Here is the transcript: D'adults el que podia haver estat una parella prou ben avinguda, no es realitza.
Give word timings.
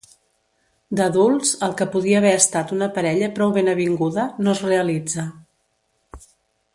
D'adults 0.99 1.51
el 1.67 1.75
que 1.81 1.87
podia 1.97 2.17
haver 2.21 2.31
estat 2.37 2.73
una 2.77 2.89
parella 2.97 3.29
prou 3.37 3.53
ben 3.59 3.71
avinguda, 3.77 4.27
no 4.47 4.57
es 4.57 4.65
realitza. 4.71 5.27